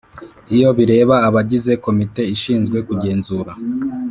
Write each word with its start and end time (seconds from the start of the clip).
Iyo 0.55 0.69
bireba 0.77 1.15
abagize 1.27 1.71
Komite 1.85 2.21
ishinzwe 2.35 2.77
kugenzura 2.87 3.51